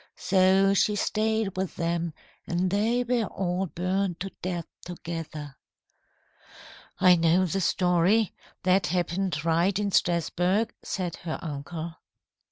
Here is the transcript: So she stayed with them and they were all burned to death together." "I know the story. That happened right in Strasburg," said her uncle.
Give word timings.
So 0.15 0.73
she 0.73 0.95
stayed 0.95 1.55
with 1.55 1.75
them 1.75 2.15
and 2.47 2.71
they 2.71 3.03
were 3.03 3.25
all 3.25 3.67
burned 3.67 4.19
to 4.21 4.31
death 4.41 4.65
together." 4.83 5.57
"I 6.99 7.15
know 7.15 7.45
the 7.45 7.61
story. 7.61 8.33
That 8.63 8.87
happened 8.87 9.45
right 9.45 9.77
in 9.77 9.91
Strasburg," 9.91 10.73
said 10.81 11.17
her 11.17 11.37
uncle. 11.43 11.97